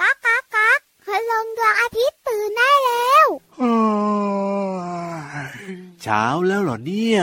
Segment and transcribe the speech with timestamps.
[0.00, 3.26] กากกักกักพลงดวงอาทิตย์ตื่นได้แล้ว
[6.02, 7.22] เช้าแล้วเหรอเนี่ย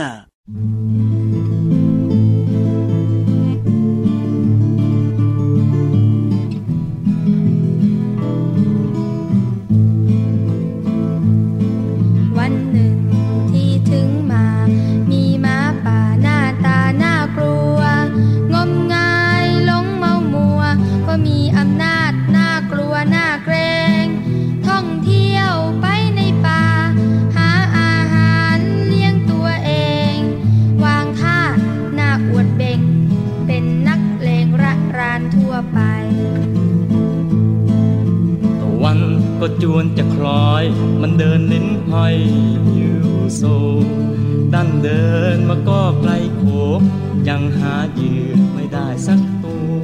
[43.36, 43.42] โซ
[44.54, 46.44] ดันเดินมาก็ไกลโข
[47.28, 49.84] ยังหาเหยื่อไม่ได้สักตัว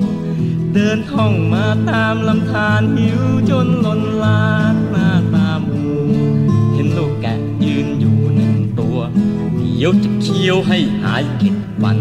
[0.73, 5.83] เดินท่องมาตามลำธารหิวจนล้นลานหน้าตามู
[6.73, 8.97] เห็นลูกแกะยืนอยู่หนึ่งตัว
[9.77, 11.99] เยวจะเคี้ยวให้หายเก็ดวัน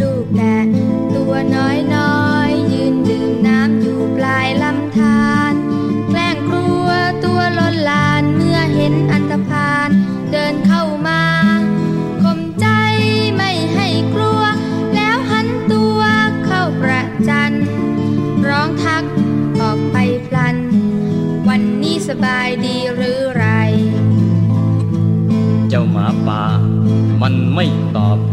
[0.00, 0.56] ลูกแกะ
[1.14, 1.78] ตัวน้อย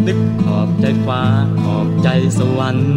[0.10, 1.22] ึกขอบใจฟ้า
[1.62, 2.08] ขอบใจ
[2.38, 2.94] สวรรค์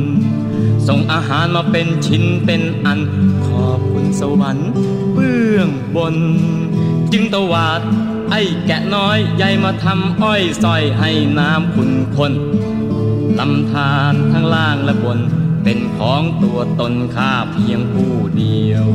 [0.88, 3.00] ส่งอาหารมาเป็นชิ้นเป็นอัน
[3.46, 4.70] ขอบคุณสวรรค์
[5.12, 6.16] เบื้องบน
[7.12, 7.80] จึงตวาด
[8.30, 12.32] ไอ้แกะน้อยใหญ่มาทำอ้อยซอยให้น้ำขุนคน
[13.38, 15.18] ลำธารทั้งล่างและบน
[15.64, 18.86] เป็นของตัวตนข้าเพียงผู้เดียว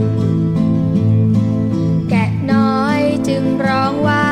[2.09, 4.27] แกะน้อยจึงร้องว่า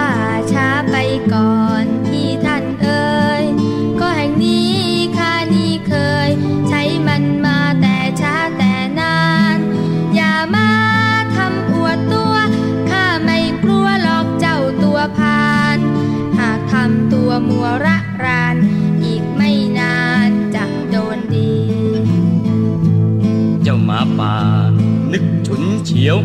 [25.55, 26.17] ฉุนเฉียว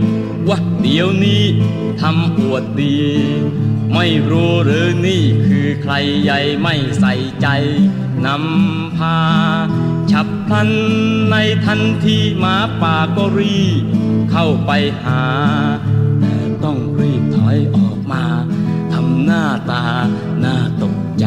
[0.49, 1.45] วะเดี๋ยวนี้
[2.01, 2.97] ทำอวดดี
[3.95, 5.93] ไม่รู้หรือนี่คือใคร
[6.23, 7.47] ใหญ่ไม่ใส่ใจ
[8.27, 9.19] นำพา
[10.11, 10.71] ฉับพลัน
[11.31, 11.37] ใน
[11.67, 13.57] ทันทีหมาป่าก็รี
[14.31, 14.71] เข้าไป
[15.03, 15.23] หา
[16.21, 18.25] แต่ต้องรีบถอยออกมา
[18.93, 19.85] ทำหน้าตา
[20.45, 21.27] น่าตกใจ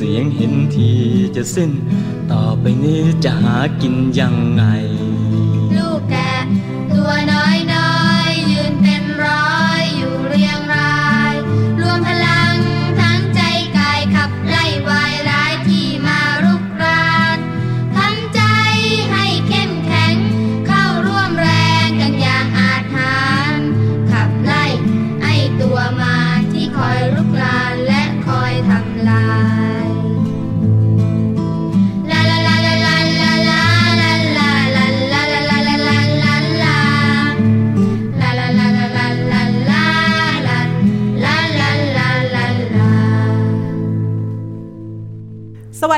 [0.00, 0.90] เสียงเห็นที
[1.36, 1.70] จะสิ้น
[2.30, 4.62] ต่อไปนี้จะหากินยังไง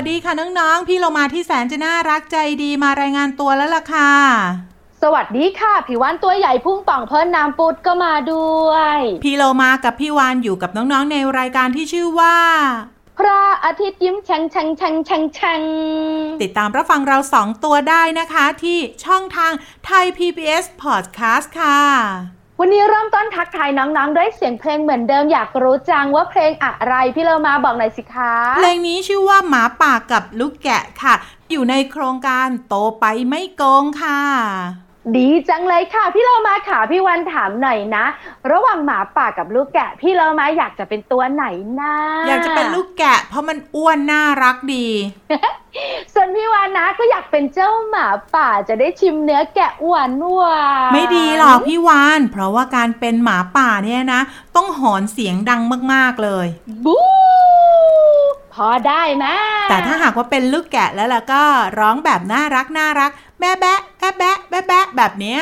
[0.03, 4.13] วัสดีค่ะน้องๆ พี่เรามาที่แสนจะน่ารักใจดีมารายงานตัวแล้วล่ะค่ะ
[5.03, 12.37] สวัสดีค่ะผิววันตัวใหญ่พุ่งป่องเพิ่นน้ำปุดก็มาด้วย พี่โลมากับพี่วานอยู่กับน้องๆในรายการที่ชื่อว่า
[13.19, 15.63] พพระอาทิตย์ยิ้มแฉ่งแฉ่งแฉ่งแฉ่งแฉ่ง
[16.43, 19.53] ติดตามรับฟังเราสองตัวได้นะคะ ที่ช่องทาง
[19.85, 31.15] ไทย PBS Podcast ค่ะ วันนี้เริ่มต้นทักทายน้องๆ ด้วยเสียงเพลงเหมือนเดิมอยากรู้จังว่าเพลงอะไรพี่เรามาบอกหน่อยสิคะ เพลงนี้ชื่อว่าหมาป่ากับลูกแกะค่ะ
[31.51, 34.21] อยู่ในโครงการโตไปไม่โกงค่ะ
[35.17, 38.05] ดีจังเลยค่ะ พี่เรามาค่ะพี่วันถามหน่อยนะ
[38.51, 41.45] ระหว่างหมาป่ากับลูกแกะ พี่เรามาอยากจะเป็นตัวไหน
[41.81, 41.95] นะ
[42.29, 44.87] อยากจะเป็นลูกแกะ เพราะมันอ้วนน่ารักดี
[46.15, 54.21] ส่วนพี่วานนะก็อยากเป็นเจ้าหมาป่าจะได้ชิมเนื้อแกะหวานหวานไม่ดีหรอกพี่วาน เพราะว่าการเป็นหมาป่าเนี่ยนะ
[54.57, 55.63] ต้องหอนเสียงดัง
[55.93, 56.47] มากๆเลย
[56.85, 56.99] บู
[58.55, 59.27] พอได้ไหม
[59.71, 61.43] แต่ถ้าหากว่าเป็นลูกแกะแล้วล่ะก็
[61.79, 65.41] ร้องแบบน่ารักน่ารักแบ๊ะแบ๊ะแบ๊ะแบ๊ะแบ๊ะแบ๊ะแบบเนี้ย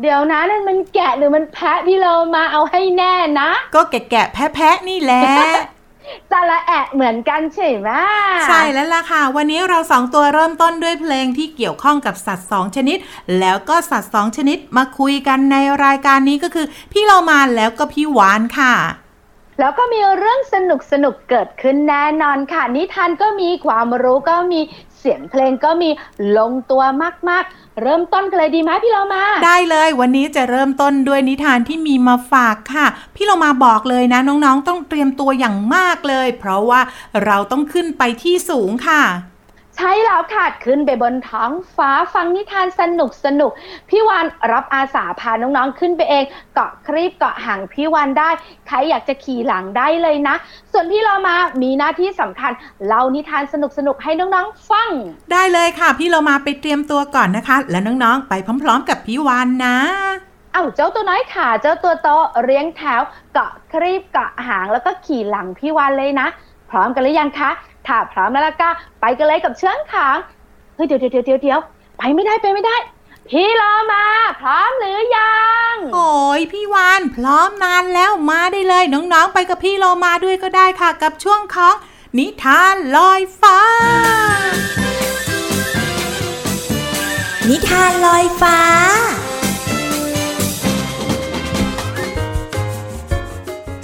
[0.00, 5.24] เดี๋ยวนะนั่นมันแกะหรือมันแพะพี่เรามาเอาให้แน่นะ ก็แกะแกะแพะแพะนี่แหละ
[6.30, 7.90] จะละแอะเหมือนกันใช่ไหม
[8.48, 12.98] ใช่แล้วล่ะค่ะ วันนี้เราสองตัวเริ่มต้นด้วยเพลงที่เกี่ยวข้องกับสัตว์สองชนิด
[13.38, 18.74] แล้วก็สัตว์สองชนิดมาคุยกันในรายการนี้ก็คือ พี่เรามาแล้วก็พี่หวานค่ะ
[19.60, 24.60] แล้วก็มีเรื่องสนุกสนุกเกิดขึ้นแน่นอนค่ะ นิทานก็มีความรู้ก็มี
[24.98, 25.90] เสียงเพลงก็มี
[26.38, 26.82] ลงตัว
[27.28, 36.80] มาก ๆ เริ่มต้นกันเลยดีไหมพี่เรามา ได้เลยวันนี้จะเริ่มต้นด้วยนิทานที่มีมาฝากค่ะ พี่เรามาบอกเลยนะน้องๆ ต้องเตรียมตัวอย่างมากเลย เพราะว่า
[37.24, 39.02] เราต้องขึ้นไปที่สูงค่ะ
[39.76, 43.52] ใช่แล้วค่ะขึ้นไปบนท้องฟ้าฟังนิทานสนุกสนุก
[43.90, 46.24] พี่วานรับอาสาพาน้องๆขึ้นไปเอง
[46.54, 48.30] เกาะครีบเกาะหางพี่วานได้
[48.66, 50.34] ใครอยากจะขี่หลังได้เลยนะ
[50.72, 52.52] ส่วนพี่เรามามีหน้าที่สำคัญ
[52.86, 54.90] เล่านิทานสนุกสนุกๆให้น้องๆฟัง
[55.32, 59.76] ได้เลยค่ะ พี่เรามาไปเตรียมตัวก่อนนะคะ และน้องๆ ไปพร้อม ๆ กับพี่วานนะ
[60.52, 62.08] เอาเจ้าตัวน้อยขาเจ้าตัวโต
[62.42, 63.00] เรียงแถว
[63.34, 66.28] เกาะครีบเกาะหางแล้วก็ขี่หลังพี่วานเลยนะ
[66.70, 67.50] พร้อมกันหรือยังคะ
[67.86, 68.70] ถ้าพร้อมแล้วล่ะก็
[69.00, 70.16] ไปกันเลยกับเชือกขาง
[70.74, 71.60] เฮ้ยเดี๋ยวเดี๋ยวเดี๋ยวเดี๋ยว
[71.98, 72.76] ไปไม่ได้ไปไม่ได้
[73.30, 74.04] พี่เรามา
[74.40, 75.40] พร้อมหรือยั
[75.72, 81.74] ง โอ้ยพี่วานพร้อมนานแล้วมาได้เลยน้องๆ ไปกับพี่เรามาด้วยก็ได้ค่ะกับช่วงของ
[82.18, 83.58] นิทานลอยฟ้า
[87.48, 88.58] นิทานลอยฟ้า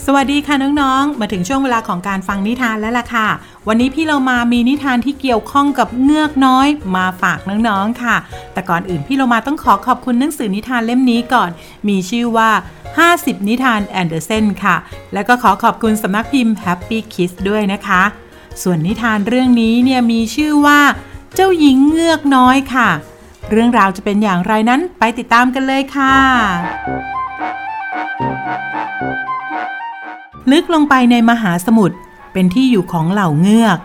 [0.07, 3.29] สวัสดีค่ะน้องๆ มาถึงช่วงเวลาของการฟังนิทานแล้วล่ะค่ะ
[3.71, 8.17] วันนี้พี่เรามามีนิทานที่เกี่ยวข้องกับเงือกน้อย มาฝากน้องๆค่ะ
[8.53, 11.51] แต่ก่อนอื่นพี่เรามาต้องขอขอบคุณหนังสือนิทานเล่มนี้ก่อน
[11.89, 12.51] มีชื่อว่า
[12.99, 14.77] 50 นิทานแอนเดอร์เซนค่ะ
[15.13, 18.03] แล้วก็ขอขอบคุณสำนักพิมพ์ Happy Kids ด้วยนะคะ
[18.63, 20.81] ส่วนนิทานเรื่องนี้เนี่ยมีชื่อว่า
[21.35, 22.89] เจ้าหญิงเงือกน้อยค่ะ
[23.51, 26.15] เรื่องราวจะเป็นอย่างไรนั้นไปติดตามกันเลยค่ะ
[30.51, 31.97] ลึกลงไปในมหาสมุทร
[32.33, 33.79] เป็นที่อยู่ของเหล่าเงือก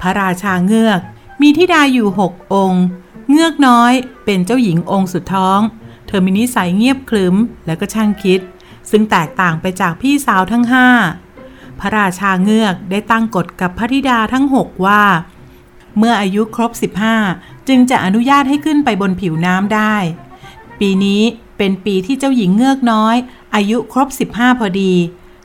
[0.00, 1.00] พระราชาเงือก
[1.40, 2.84] มีธิดาอยู่หกองค์
[3.30, 3.92] เงือกน้อย
[4.24, 5.58] เป็นเจ้าหญิงองค์สุดท้อง
[6.06, 7.36] เธอมีนิสัยเงียบขรึม
[7.66, 8.40] และก็ช่างคิด
[8.90, 10.88] ซึ่งแตกต่างไปจากพี่สาวทั้งห้า
[11.80, 15.02] พระราชาเงือกได้ตั้งกฎกับพระธิดาทั้งหกว่า
[15.98, 16.70] เมื่ออายุครบ
[17.18, 19.96] 15 จึงจะอนุญาตให้ขึ้นไปบนผิวน้ำได้
[20.80, 21.22] ปีนี้
[21.58, 23.16] เป็นปีที่เจ้าหญิงเงือกน้อย
[23.54, 24.94] อายุครบ 15 พอดี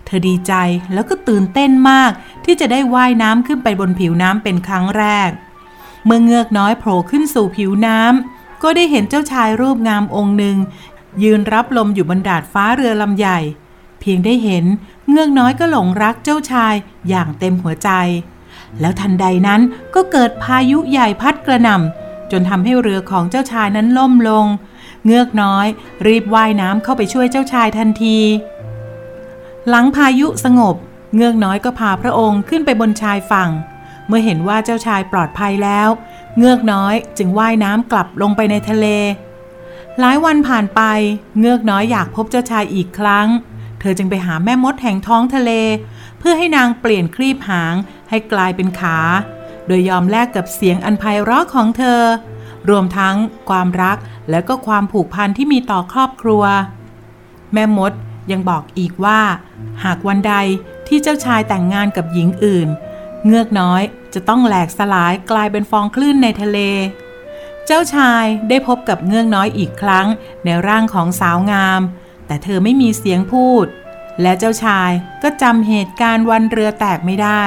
[0.07, 0.53] เธอดีใจ
[0.93, 2.11] แล้วก็ตื่นเต้นมาก
[2.45, 5.29] ที่จะได้ว่ายน้ำขึ้นไปบนผิวน้ำเป็นครั้งแรก
[6.05, 10.57] เมื่อเงือกน้อยโผล่ขึ้นสู่ผิวน้ำก็ได้เห็นเจ้าชายรูปงามองค์หนึ่ง
[11.23, 13.39] ยืนรับลมอยู่บนดาดฟ้าเรือลำใหญ่
[13.99, 14.65] เพียงได้เห็น
[15.09, 16.73] เงือกน้อยก็หลงรักเจ้าชาย
[17.09, 17.89] อย่างเต็มหัวใจ
[18.79, 19.61] แล้วทันใดนั้น
[19.95, 24.45] ก็เกิดพายุใหญ่พัดกระหน่ำจนทำให้เรือของเจ้าชายนั้นล่มลง
[25.05, 25.67] เงือกน้อย
[26.07, 28.17] รีบว่ายน้ำเข้าไปช่วยเจ้าชายทันที
[29.69, 30.75] หลังพายุสงบ
[31.15, 33.49] เงือกน้อยก็พาพระองค์ขึ้นไปบนชายฝั่ง
[34.07, 35.89] เมื่อเห็นว่าเจ้าชายปลอดภัยแล้ว
[36.37, 38.85] เงือกน้อยจึงว่ายน้ำกลับลงไปในทะเล
[39.99, 40.81] หลายวันผ่านไป
[41.39, 43.27] เงือกน้อยอยากพบเจ้าชายอีกครั้ง
[43.79, 45.51] เธอจึงไปหาแม่มดแห่งท้องทะเล
[46.19, 47.73] เพื่อให้นางเปลี่ยนครีบหาง
[48.09, 48.97] ให้กลายเป็นขา
[49.67, 52.01] โดยยอมแลกกับเสียงอันไพเราะของเธอ
[52.69, 53.15] รวมทั้ง
[53.49, 53.97] ความรัก
[54.29, 56.43] และก็ความผูกพันที่มีต่อครอบครัว
[57.53, 57.93] แม่มด
[58.31, 59.21] ยังบอกอีกว่า
[59.83, 60.35] หากวันใด
[60.87, 62.67] ที่เจ้าชายแต่งงานกับหญิงอื่น
[63.25, 63.81] เงือกน้อย
[64.13, 66.59] จะต้องแหลกสลายกลายเป็นฟองคลื่นในทะเล
[67.65, 70.07] เจ้าชายได้พบกับเงือกน้อยอีกครั้ง
[70.45, 71.81] ในร่างของสาวงาม
[72.27, 73.65] แต่เธอไม่มีเสียงพูด
[74.21, 74.91] และเจ้าชาย
[75.23, 77.43] ก็จำเหตุการณ์วันเรือแตกไม่ได้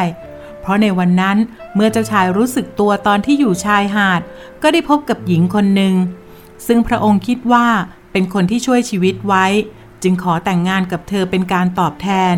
[0.61, 1.37] เพราะในวันนั้น
[1.75, 4.21] เมื่อเจ้าชายรู้สึกตัวตอนที่อยู่ชายหาด
[4.63, 5.95] ก็ได้พบกับหญิงคนหนึ่ง
[6.67, 7.67] ซึ่งพระองค์คิดว่า
[8.13, 9.47] เป็นคนที่ช่วยชีวิตไว้
[10.03, 12.37] จึงขอแต่งงานกับเธอเป็นการตอบแทน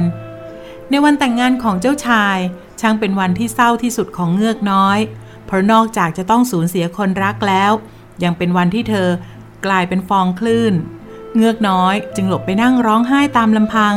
[0.90, 2.38] ในวันแต่งงานของเจ้าชาย
[2.80, 4.98] ช่างเป็นวันที่เศร้าที่สุดของเงือกน้อย
[5.46, 7.72] เพราะนอกจากจะต้องสูญเสียคนรักแล้ว
[8.24, 9.08] ยังเป็นวันที่เธอ
[9.66, 10.74] กลายเป็นฟองคลื่น
[11.36, 13.94] เงือกน้อยจึงหลบไปนั่งร้องไห้ตามลำพัง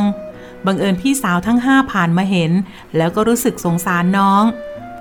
[0.66, 2.52] บังเอิญพี่สาวทั้งห้าผ่านมาเห็น
[2.96, 4.44] แล้วก็รู้สึกสงสารน้อง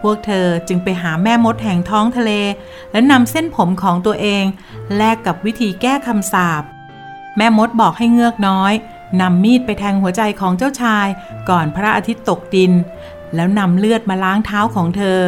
[0.02, 2.32] พวกเธอจึงไปหาแม่มดแห่งท้องทะเล
[2.92, 4.44] และนำเส้นผมของตัวเอง
[4.98, 6.64] แลกกับวิธีแก้คำสาป
[7.38, 8.74] แม่มดบอกให้เงือกน้อย
[9.22, 11.08] นำมีดไปแทงหัวใจของเจ้าชาย
[11.50, 12.72] ก่อนพระอาทิตย์ตกดิน
[13.36, 15.20] แล้วนำเลือดมาล้างเท้าของเธอ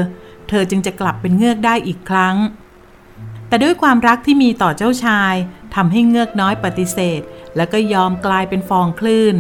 [0.50, 2.36] เธอจึงจะกลับเป็นเงือกได้อีกครั้ง
[3.48, 5.34] แต่ด้วยความรักที่มีต่อเจ้าชาย
[5.76, 7.22] ทำให้เงือกน้อยปฏิเสธ
[7.56, 9.36] แล้วก็ยอมกลายเป็นฟองคลื่น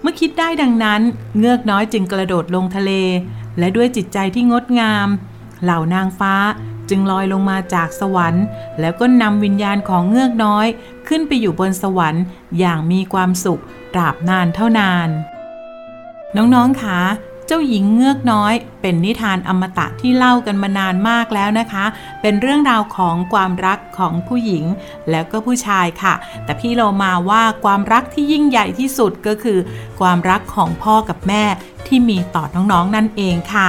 [0.00, 1.00] เมื่อคิดได้ดังนั้น
[1.38, 2.92] เงือกน้อยจึงกระโดดลงทะเล
[3.58, 5.08] และด้วยจิตใจที่งดงาม
[5.62, 6.34] เหล่านางฟ้า
[6.90, 8.44] จึงลอยลงมาจากสวรรค์
[8.80, 10.66] แล้วก็นำวิญญาณของเงือกน้อย
[11.08, 12.22] ขึ้นไปอยู่บนสวรรค์
[12.58, 13.62] อย่างมีความสุข
[13.94, 15.08] ตราบนานเท่านาน
[16.36, 17.00] น้องๆคะ
[17.46, 21.84] เจ้าหญิงเงือกน้อย เป็นนิทานอมตะที่เล่ากันมานานมากแล้วนะคะ
[22.22, 24.64] เป็นเรื่องราวของความรักของผู้หญิง
[25.10, 26.14] แล้วก็ผู้ชายค่ะ
[26.44, 29.58] แต่พี่เรามาว่าความรักที่ยิ่งใหญ่ที่สุดก็คือ
[30.00, 31.44] ความรักของพ่อกับแม่
[31.86, 33.68] ที่มีต่อน้องๆนั่นเองค่ะ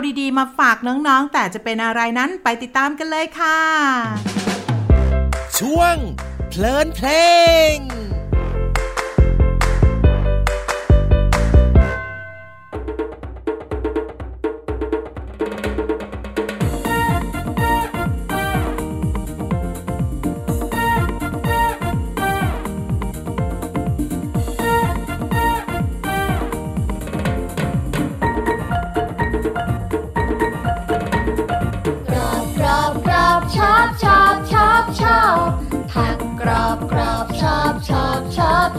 [0.00, 3.58] าวดีๆ มาฝากน้องๆ แต่จะเป็นอะไรนั้นไปติดตามกันเลยค่ะ
[5.58, 5.96] ช่วง
[6.48, 7.08] เพลินเพล
[7.74, 7.76] ง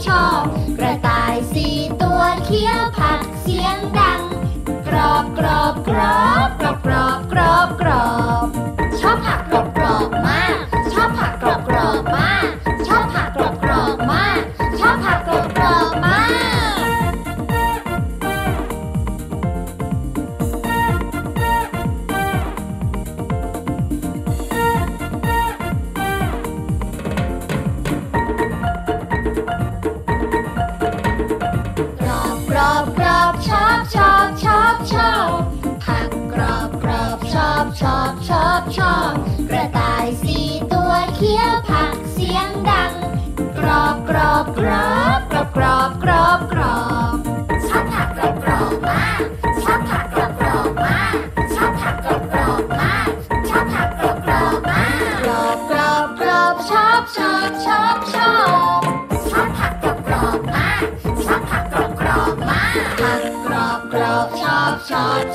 [0.08, 0.44] ชอบ
[0.78, 4.22] กระต่ายสี่ตัวเคี้ยวผักเสียงดัง
[4.88, 6.41] กรอบกรอบกรอบ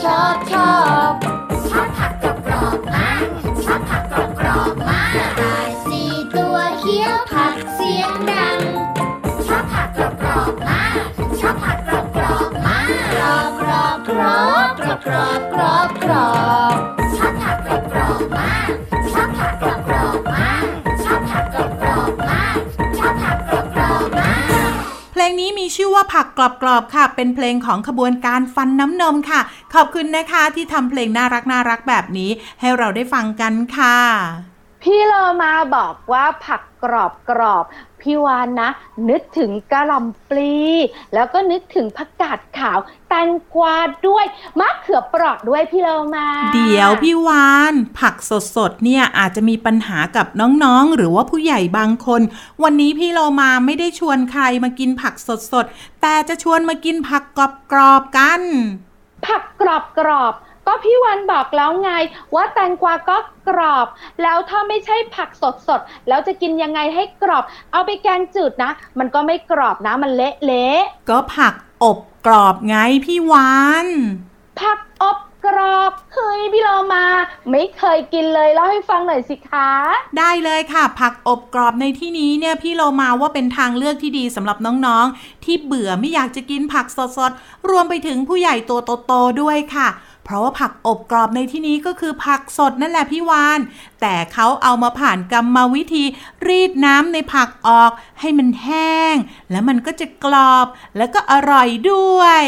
[0.07, 0.75] ชอบชอ
[1.11, 1.13] บ
[1.71, 3.27] ชอบผักกรอบกรอบมาก
[3.65, 8.59] ชอบผักกรอบกรอบมากกระต่ายสี่ตัวเคี้ยวผักเสียงดัง
[9.47, 10.99] ชอบผักกรอบกรอบมาก
[11.41, 16.31] ชอบผักกรอบกรอบมากกรอบกรอบกรอบกรอบกรอบกรอบกรอ
[16.75, 16.77] บ
[17.17, 18.71] ชอบผักกรอบกรอบมาก
[19.13, 19.76] ชอบผักกรอบ
[25.47, 26.27] นี้มีชื่อว่าผัก
[26.63, 29.41] กรอบๆค่ะ เป็นเพลงของขบวนการฟันน้ำนมค่ะ
[29.75, 33.99] ขอบคุณนะคะที่ทำเพลงน่ารักน่ารักแบบนี้ ให้เราได้ฟังกันค่ะ
[34.83, 37.65] พี่เลมาบอกว่าผักกรอบกรอบ
[38.07, 38.71] พี่วานนะ
[39.11, 40.55] นึกถึงกะหล่ำปลี
[41.15, 43.77] แล้วก็นึกถึงผักกาดขาวแตงกวา
[44.09, 44.25] ด้วย
[44.61, 48.17] มะเขือเปราะด้วยพี่เลอมา เดี๋ยวพี่วาน ผัก
[48.57, 52.23] สดๆเนี่ยอาจจะมีปัญหากับน้องๆ หรือว่าผู้ใหญ่บางคน
[52.63, 55.15] วันนี้พี่เรามาไม่ได้ชวนใครมากินผัก
[55.53, 57.25] สดๆ แต่จะชวนมากินผัก
[57.73, 58.43] กรอบๆกัน
[59.27, 60.35] ผักกรอบกรอบ
[60.67, 61.91] ก็พี่วันบอกแล้วไง
[62.35, 63.19] ว่าแตงกวาก็
[63.49, 63.87] กรอบ
[64.23, 71.55] แล้วถ้าไม่ใช่ผักสดสดๆแล้วจะกินยังไงให้กรอบ เอาไปแกงจืดนะ มันก็ไม่กรอบนะมันเละเละก็ผัก
[71.85, 73.53] อบกรอบไงพี่วา
[73.85, 77.05] นๆผักอบกรอบเฮ้ยพี่เรามา
[77.51, 79.71] ไม่เคยกินเลยเล่าให้ฟังหน่อยสิคะ
[80.19, 89.89] ได้เลยค่ะ ผักอบกรอบในที่นี้เนี่ยพี่โลมาว่าเป็นทางเลือกที่ดีสำหรับน้องๆ ที่เบื่อไม่อยากจะกินผักสดๆ รวมไปถึงผู้ใหญ่ตัวโตๆด้วยค่ะ
[90.27, 93.61] เพราะว่าผักอบกรอบในที่นี้ก็คือผักสดนั่นแหละพี่วาน
[94.01, 96.05] แต่เขาเอามาผ่านกรรมวิธี
[96.47, 99.17] รีดน้ำในผักออกให้มันแห้ง
[99.51, 102.45] แล้วมันก็จะกรอบแล้วก็อร่อยด้วย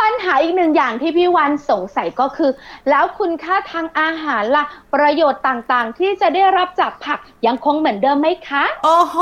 [0.00, 2.50] ปัญหาอีกหนึ่งอย่างที่พี่วันสงสัยก็คือ
[2.90, 9.16] แล้วคุณค่าทางอาหารล่ะ ประโยชน์ต่างๆ ที่จะได้รับจากผักยังคงเหมือนเดิมไหมคะ โอ้โห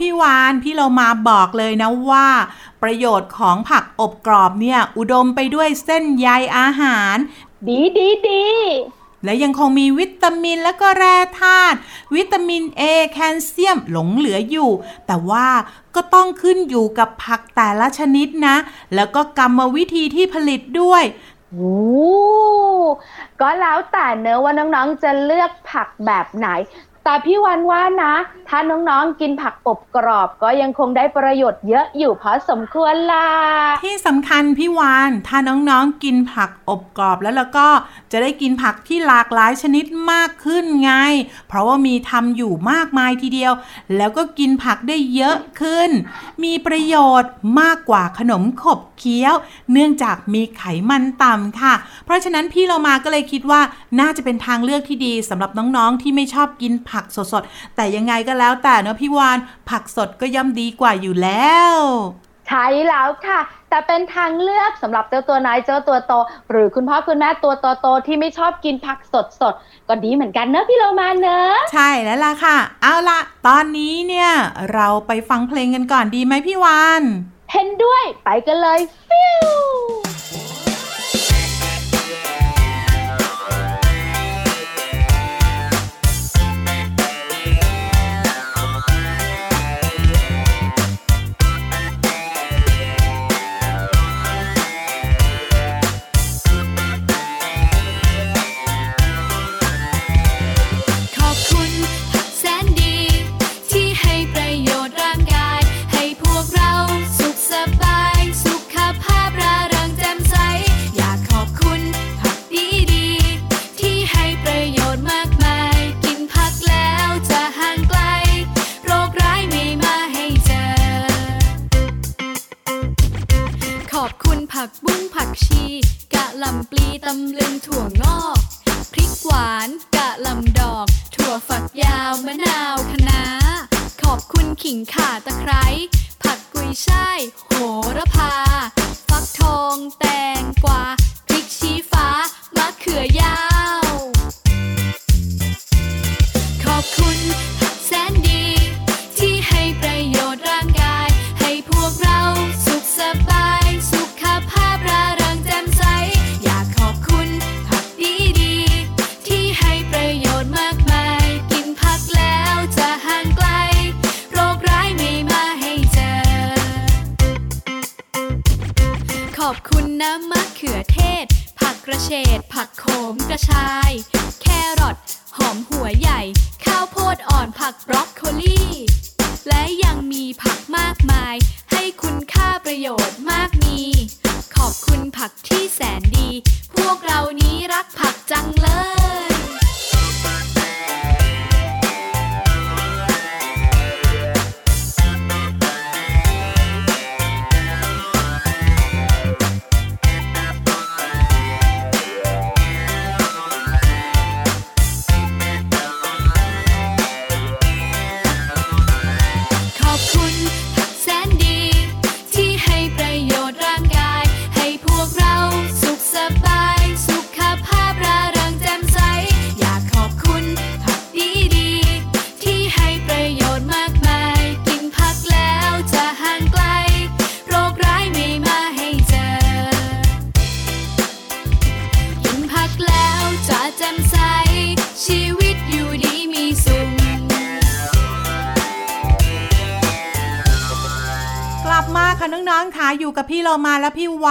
[0.00, 2.28] พี่วานพี่เรามาบอกเลยนะว่า
[2.82, 7.16] ประโยชน์ของผักอบกรอบเนี่ย อุดมไปด้วยเส้นใยอาหาร
[7.68, 8.44] ดีดีดี
[9.24, 11.78] และยังคงมีวิตามินและก็แร่ธาตุ
[12.14, 14.70] วิตามิน A แคลเซียมหลงเหลืออยู่
[15.06, 15.48] แต่ว่า
[15.94, 18.56] ก็ต้องขึ้นอยู่กับผักแต่ละชนิดนะ
[18.94, 21.04] แล้วก็กรรมวิธีที่ผลิตด้วย
[21.52, 21.76] โอ้
[23.40, 26.48] ก็แล้วแต่เนอะว่าน้องๆจะเลือกผักแบบไหน
[27.08, 28.14] แต่พี่วันว่านะ
[28.48, 33.28] ถ้าน้องๆ กินผักอบกรอบก็ยังคงได้ประโยชน์เยอะอยู่พอสมควรล่ะ
[33.84, 37.68] ที่สำคัญพี่วานถ้าน้องๆ กินผักอบกรอบแล้วแล้วก็
[38.12, 40.92] จะได้กินผักที่หลากหลายชนิดมากขึ้นไง
[41.48, 43.52] เพราะว่ามีทำอยู่มากมายทีเดียว
[43.96, 45.90] แล้วก็กินผักได้เยอะขึ้น
[46.44, 49.34] มีประโยชน์มากกว่าขนมขบเคี้ยว
[49.72, 53.60] เนื่องจากมีไขมันต่ำค่ะ เพราะฉะนั้นพี่เรามาก็เลยคิดว่า
[54.00, 56.97] น่าจะเป็นทางเลือกที่ดีสำหรับน้องๆ ที่ไม่ชอบกินผัก
[57.32, 59.38] สดๆ แต่ยังไงก็แล้วแต่เนอะพี่วาน
[59.70, 61.74] ผักสดก็ย่อมดีกว่าอยู่แล้ว
[62.48, 66.12] ใช่แล้วค่ะแต่เป็นทางเลือกสำหรับเจ้าตัวน้อยเจ้าตัวโต
[66.50, 74.30] หรือคุณพ่อคุณแม่ตัวโตๆที่ไม่ชอบกินผักสดสดๆก็ดีเหมือนกันเนอะพี่โรมาเนอะใช่แล้วล่ะค่ะ เอาละตอนนี้เนี่ย
[74.74, 77.02] เราไปฟังเพลงกันก่อนดีไหมพี่วาน
[77.52, 79.48] เห็นด้วยไปกันเลยฟิว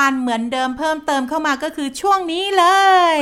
[0.07, 2.65] และพี่วานเหมือนเดิมเพิ่มเติมเข้ามาก็คือช่วงนี้เล
[3.15, 3.17] ย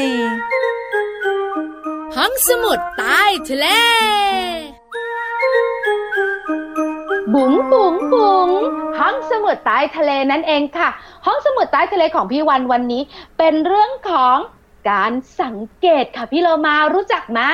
[2.15, 3.67] ห้องสมุดใต้ทะเล
[7.33, 8.49] บุ๋งบุ๋งบุ๋ง
[8.99, 10.89] ห้องสมุดใต้ทะเลนั่นเองค่ะ
[11.25, 13.01] ห้องสมุดใต้ทะเลของพี่วันวันนี้
[13.37, 14.37] เป็นเรื่องของ
[14.89, 17.51] การสังเกตค่ะพี่โลมารู้จักมา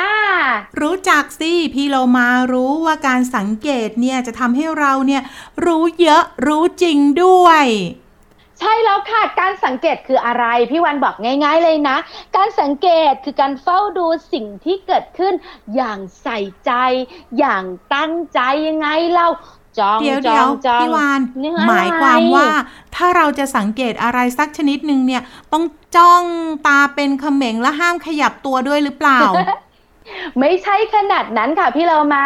[0.81, 5.21] รู้จักสิพี่เรามารู้ว่าการสังเกตเนี่ยจะทำให้เราเนี่ย
[5.65, 7.65] รู้เยอะรู้จริงด้วย
[8.61, 11.97] ใช่แล้วค่ะ การสังเกตคืออะไร พี่วันบอกง่าย ๆเลยนะ
[12.35, 15.33] การสังเกตคือการเฝ้าดูสิ่งที่เกิดขึ้น
[15.75, 16.71] อย่างใส่ใจ
[17.39, 17.63] อย่าง
[17.95, 19.27] ตั้งใจยังไงเรา
[19.79, 22.47] จองเดี๋ยวจเดี๋อยวงจองพี่วานเนื้อหมายความว่า
[22.95, 25.21] ถ้าเราจะสังเกตอะไรสักชนิดหนึ่งเนี่ย
[25.53, 25.63] ต้อง
[25.95, 26.23] จ้อง
[26.67, 29.19] ตาเป็นเขม็งและห้ามขยับตัวด้วยหรือเปล่า
[30.39, 32.23] ไม่ใช่ขนาดนั้นค่ะพี่เรามา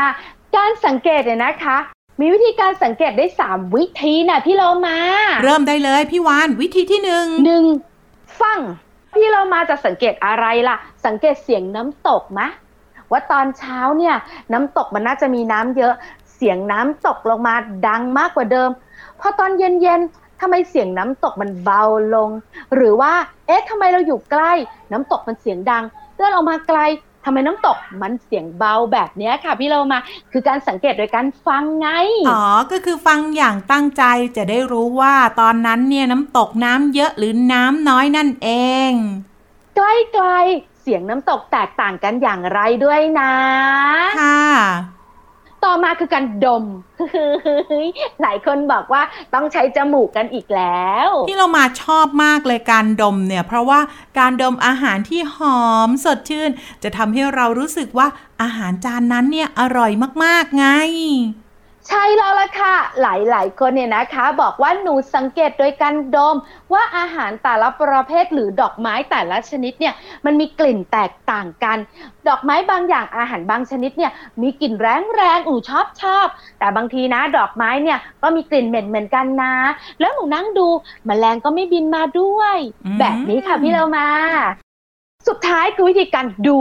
[0.56, 1.78] การสังเกตเนี่ยนะคะ
[2.20, 4.98] มีวิธีการสังเกตได้3วิธีนะพี่เรามา
[5.44, 7.64] เริ่มได้เลยพี่วานวิธีที่หนึ่งหนึ่ง
[8.42, 8.60] ฟัง
[9.14, 12.48] พี่เรามาจะสังเกตอะไรล่ะ สังเกตเสียงน้ำตกมะ
[13.12, 14.16] ว่าตอนเช้าเนี่ย
[14.54, 15.94] น้ำตกมันน่าจะมีน้ำเยอะ
[16.36, 17.56] เสียงน้ำตกลงมา
[17.88, 18.70] ดังมากกว่าเดิม
[19.20, 21.84] พอตอนเย็นๆทำไมเสียงน้ำตกมันเบา
[22.16, 22.30] ลง
[22.76, 23.14] หรือว่า
[23.48, 24.54] เอ๊ะทำไมเราอยู่ใกล้
[24.92, 25.84] น้ำตกมันเสียงดัง
[26.18, 26.80] เดินออกมาไกล
[27.26, 30.00] ทำไมน้ำตกมันเสียงเบาแบบเนี้ยค่ะพี่เรามา
[30.32, 31.90] คือการสังเกตโดยการฟังไง
[32.30, 34.04] อ๋อ ก็คือฟังอย่างตั้งใจ
[34.38, 38.50] จะได้รู้ว่าตอนนั้นเนี่ยน้ำตกน้ำเยอะหรือน้ำน้อยนั่นเอ
[38.90, 38.92] ง
[39.76, 39.82] ใก
[40.24, 43.34] ล้ๆเสียงน้ำตกแตกต่างกันอย่างไรด้วยนะ
[44.20, 44.95] ค่ะ
[45.66, 46.66] ต่อมาคือการดม
[48.22, 49.02] หลายคนบอกว่า
[49.34, 53.80] ต้องใช้จมูกกันอีกแล้ว ที่เรามาชอบมากเลยการดมเนี่ย เพราะว่า
[54.20, 56.50] การดมอาหารที่หอมสดชื่น
[56.84, 58.08] จะทำให้เรารู้สึกว่า
[58.42, 59.92] อาหารจานนั้นเนี่ยอร่อย
[60.24, 60.66] มากๆไง
[61.88, 66.36] ใช่แล้วล่ะค่ะ หลายๆ คนเนี่ยนะคะ บอกว่าหนูสังเกตโดยการดม
[66.74, 69.94] ว่าอาหารแต่ละประเภทหรือดอกไม้แต่ละชนิดเนี่ย
[70.26, 71.78] มันมีกลิ่นแตกต่างกัน
[72.28, 76.28] ดอกไม้บางอย่างอาหารบางชนิดเนี่ยมีกลิ่นแรงๆอูชอบชอบ
[76.60, 79.54] แต่บางทีนะดอกไม้เนี่ยก็มีกลิ่นเหม็นเหมือนกันนะ
[80.00, 80.68] แล้วหนูนั่งดู
[81.08, 84.08] มแมลงก็ไม่บินมาด้วยอืมแบบนี้ค่ะพี่เรามา
[85.28, 86.60] สุดท้ายคือวิธีการดู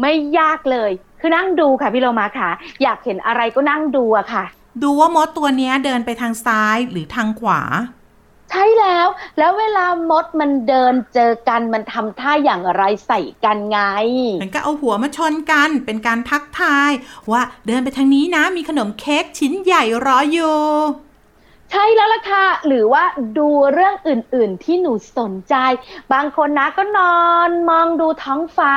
[0.00, 2.50] ไม่ยากเลย คือนั่งดูค่ะพี่โลมาค่ะ
[2.82, 4.44] อยากเห็นอะไรก็นั่งดูอะค่ะ
[4.82, 7.60] ดูว่ามดตัวเนี้ยเดินไปทางซ้ายหรือทางขวา
[8.50, 13.78] ใช่แล้ว แล้วเวลามดมันเดินเจอกันมันทำท่าอย่างไรใส่กันไง
[14.38, 16.90] เหมือนก็เอาหัวมาชนกันเป็นการทักทาย
[17.30, 20.58] ว่าเดินไปทางนี้นะมีขนมเค้กชิ้นใหญ่รออยู่
[21.70, 23.04] ใช่แล้วล่ะค่ะ หรือว่า
[23.38, 25.54] ดูเรื่องอื่นๆที่หนูสนใจ
[26.12, 28.72] บางคนนะก็นอนมองดูท้องฟ้า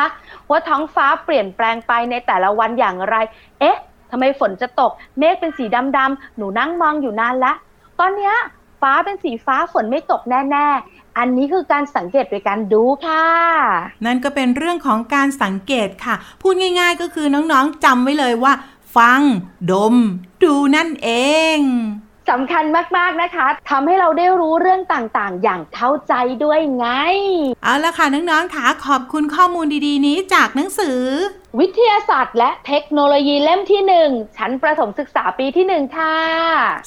[0.50, 3.16] ว่าท้องฟ้าเปลี่ยนแปลงไปในแต่ละวันอย่างไร
[3.60, 3.78] เอ๊ะ
[4.12, 5.66] ทำไมฝนจะตก เมฆเป็นสี
[5.98, 7.54] ดำๆ หนูนั่งมองอยู่นานละ
[8.00, 8.36] ตอนเนี้ย
[8.82, 13.26] ฟ้าเป็นสีฟ้าฝนไม่ตกแน่ๆ อันนี้คือการสังเกตโดยการดูค่ะ
[14.06, 18.54] นั่นก็เป็นเรื่องของการสังเกตค่ะ พูดง่ายๆก็คือน้องๆจำไว้เลยว่า
[18.98, 19.22] ฟัง
[19.72, 19.96] ดม
[20.44, 21.10] ดูนั่นเอ
[21.56, 21.58] ง
[22.30, 22.64] สำคัญ
[22.98, 26.88] มาก ๆ นะคะทำให้เราได้รู้เรื่องต่างๆ อย่างเข้าใจด้วยไง
[27.64, 31.00] เอาละค่ะ น้องๆค่ะขอบคุณข้อมูลดีๆ นี้จากหนังสือ
[31.60, 36.18] วิทยาศาสตร์และเทคโนโลยีเล่มที่หนึ่งชั้นประถมศึกษาปีที่หนึ่งค่ะ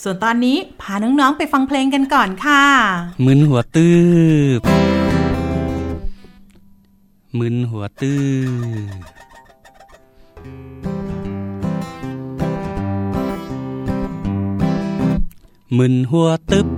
[0.03, 2.65] ส่วนตอนนี้พาน้อง ๆ ไปฟังเพลงกันก่อนค่ะ
[3.25, 3.91] มึนหัวตื
[4.59, 4.61] บ
[7.39, 8.15] มึนหัวตื
[10.95, 10.96] บ
[15.75, 16.69] มึนหัวตึบ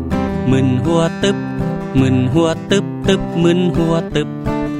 [0.50, 1.38] มึนหัวตึบ
[2.00, 4.28] มึนหัวตึบตึบมึนหัวตึบ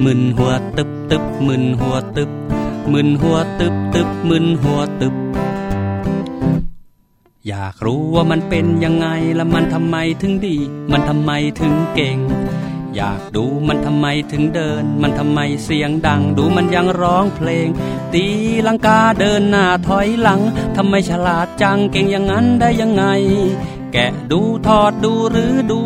[0.03, 2.29] มึนหัวตึบตึบมึนหัวตึบ
[2.91, 5.15] มึนหัวตึบตึบมึนหัวตึบ
[7.47, 10.57] อยากรู้ว่ามันเป็นยังไงและมันทำไมถึงดี
[10.91, 12.17] มันทำไมถึงเก่ง
[12.95, 17.67] อยากดูมันทำไมถึงเดิน มันทำไมเสียงดัง ดูมันยังร้องเพลง
[18.13, 18.25] ตี
[18.67, 20.41] ลังกาเดินหน้าถอยหลัง
[20.75, 23.05] ทำไมฉลาดจังเก่งอย่างนั้นได้ยังไง
[23.93, 25.81] แกะดูทอดดูหรือดู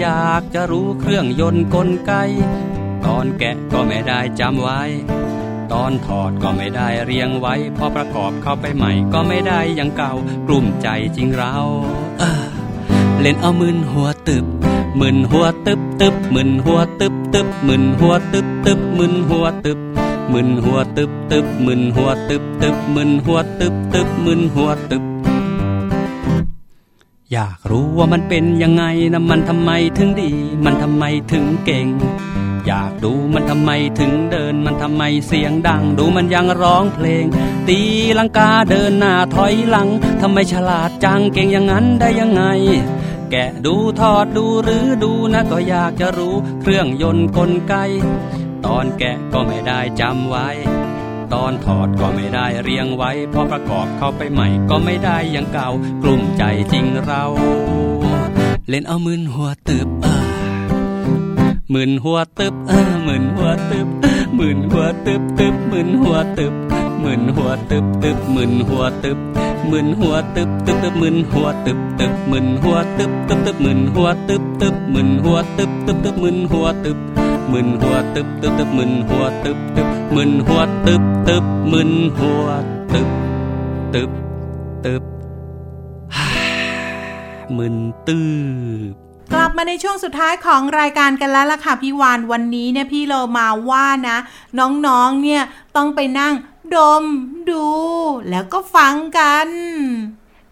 [0.00, 2.12] อยากจะรู้เครื่องยนต์กลไก
[3.04, 4.82] ตอนแกะก็ไม่ได้จำไว้
[5.72, 10.12] ตอนถอดก็ไม่ได้เรียงไว้ พอประกอบเข้าไปใหม่ก็ไม่ได้อย่างเก่า
[10.48, 11.54] กลุ่มใจจริงเรา
[12.18, 14.46] เเล่นเอามึนหัวตึบ
[15.00, 19.78] มึนหัวตึบตึบมึนหัวตึบตึบมึนหัวตึบตึบมึนหัวตึบ
[20.32, 25.13] มึนหัวตึบตึบมึนหัวตึบตึบมึนหัวตึบตึบมึนหัวตึบ
[27.32, 30.32] อยากรู้ว่ามันเป็นยังไงนะมันทำไมถึงดี
[30.64, 31.86] มันทำไมถึงเก่ง
[32.66, 37.24] อยากดูมันทำไมถึงเดิน มันทำไมเสียงดัง ดูมันยังร้องเพลง
[37.68, 37.80] ตี
[38.18, 39.88] ลังกาเดินหน้าถอยหลัง
[40.20, 42.42] ทำไมฉลาดจังเก่งอย่างนั้นได้ยังไง
[43.30, 47.74] แกะดูทอดดูหรือดูนะก็อยากจะรู้เครื่องยนต์กลไก
[48.66, 50.48] ตอนแกะก็ไม่ได้จำไว้
[51.32, 55.68] ตอนถอดก็ไม่ได้เรียงไว้พอประกอบเข้าไปใหม่ก็ไม่ได้อย่างเก่า
[56.02, 57.24] กลุ่มใจจริงเรา
[58.68, 60.24] เล่นเอามึนหัวตึบเออ
[61.74, 63.88] มึนหัวตึบเออมึนหัวตึบ
[64.38, 66.54] มึนหัวตึบตึบมึนหัวตึบ
[67.04, 69.18] มึนหัวตึบตึบมึนหัวตึบ
[69.70, 76.98] มึนหัวตึบตึบตึบมึนหัวตึบตึบมึนหัวตึบตึบตึบมึนหัวตึบตึบมึนหัวตึบตึบตึบมึนหัวตึบ
[77.52, 82.46] มึนหัวตึบตึบตึบมึนหัวตึบตึบมึนหัวตึบตึบมึนหัว
[82.92, 83.10] ตึบ
[83.94, 84.10] ตึบ
[84.84, 85.02] ตึบ
[87.56, 87.76] มึน
[88.06, 88.20] ตื
[88.90, 88.94] บ
[89.32, 94.18] กลับมาในช่วงสุดท้ายของรายการกันแล้วล่ะค่ะพี่วานวันนี้เนี่ยพี่เรามาว่านะ
[94.58, 95.42] น้องๆเนี่ย
[95.76, 96.34] ต้องไปนั่ง
[96.76, 97.04] ดม
[97.50, 97.66] ดู
[98.28, 99.48] แล้วก็ฟังกัน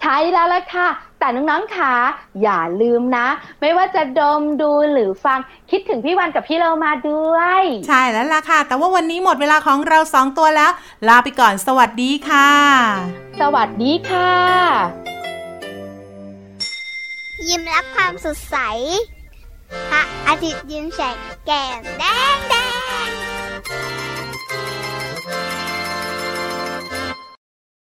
[0.01, 0.89] ใช่แล้วล่ะค่ะ
[1.23, 1.95] แต่น้องๆค่ะ
[2.43, 3.27] อย่าลืมนะ
[3.61, 5.39] ไม่ว่าจะดมดูหรือฟัง
[5.71, 10.73] คิดถึงพี่วันกับพี่เรามาด้วย ใช่แล้วล่ะค่ะ แต่ว่าวันนี้หมดเวลาของเราสองตัวแล้ว
[11.09, 12.51] ลาไปก่อนสวัสดีค่ะ
[13.41, 14.33] สวัสดีค่ะ
[17.49, 18.57] ยิ้มรับความสดใส
[19.91, 22.05] พระอาทิตย์ยิ้มแฉกแก้มแด
[22.35, 22.55] งแด
[23.07, 24.02] ง